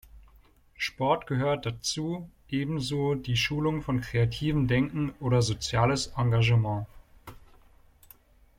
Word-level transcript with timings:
Sport 0.79 1.27
gehört 1.27 1.67
dazu, 1.67 2.27
ebenso 2.49 3.13
die 3.13 3.37
Schulung 3.37 3.83
von 3.83 4.01
kreativem 4.01 4.67
Denken 4.67 5.13
oder 5.19 5.43
soziales 5.43 6.07
Engagement. 6.17 6.87